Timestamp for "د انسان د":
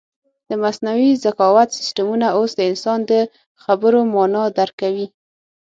2.57-3.13